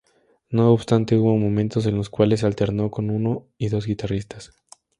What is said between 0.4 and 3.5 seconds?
No obstante, hubo momentos en los cuales se alternó con uno